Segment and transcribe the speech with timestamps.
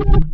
[0.00, 0.30] you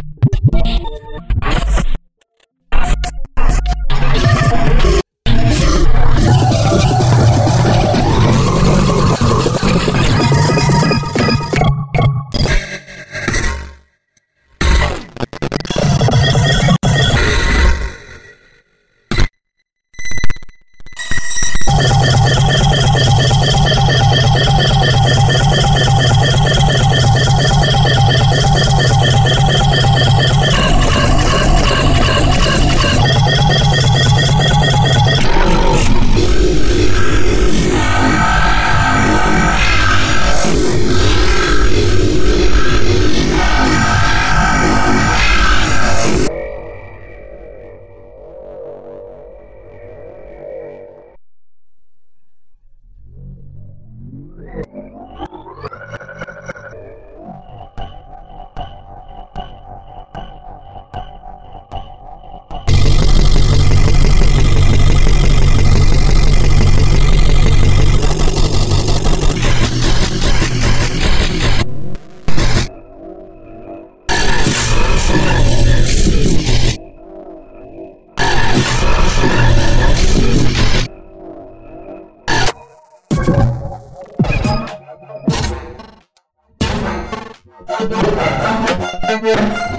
[89.26, 89.76] you